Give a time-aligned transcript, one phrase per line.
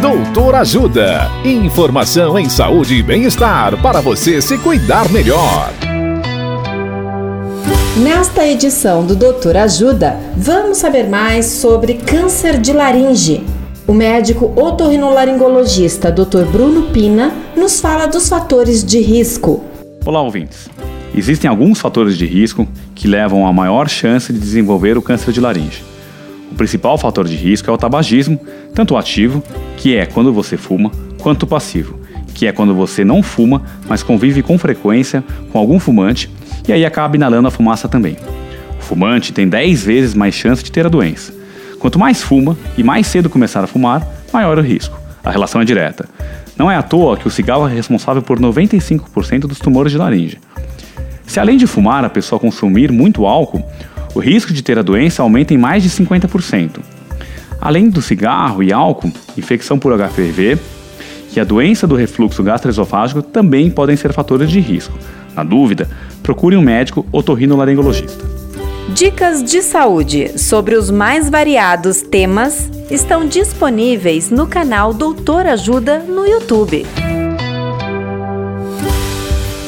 [0.00, 1.30] Doutor Ajuda.
[1.42, 5.72] Informação em saúde e bem-estar para você se cuidar melhor.
[7.96, 13.42] Nesta edição do Doutor Ajuda, vamos saber mais sobre câncer de laringe.
[13.86, 16.44] O médico otorrinolaringologista Dr.
[16.44, 19.64] Bruno Pina nos fala dos fatores de risco.
[20.04, 20.68] Olá, ouvintes.
[21.14, 25.40] Existem alguns fatores de risco que levam a maior chance de desenvolver o câncer de
[25.40, 25.95] laringe.
[26.50, 28.40] O principal fator de risco é o tabagismo,
[28.74, 29.42] tanto o ativo,
[29.76, 31.98] que é quando você fuma, quanto o passivo,
[32.34, 36.30] que é quando você não fuma, mas convive com frequência com algum fumante
[36.68, 38.16] e aí acaba inalando a fumaça também.
[38.78, 41.32] O fumante tem 10 vezes mais chance de ter a doença.
[41.78, 44.98] Quanto mais fuma e mais cedo começar a fumar, maior o risco.
[45.24, 46.08] A relação é direta.
[46.56, 50.38] Não é à toa que o cigarro é responsável por 95% dos tumores de laringe.
[51.26, 53.64] Se além de fumar a pessoa consumir muito álcool,
[54.16, 56.80] o risco de ter a doença aumenta em mais de 50%.
[57.60, 60.58] Além do cigarro e álcool, infecção por HPV
[61.36, 64.98] e a doença do refluxo gastroesofágico também podem ser fatores de risco.
[65.34, 65.86] Na dúvida,
[66.22, 68.24] procure um médico otorrinolaringologista.
[68.94, 76.24] Dicas de saúde sobre os mais variados temas estão disponíveis no canal Doutor Ajuda no
[76.24, 76.86] YouTube.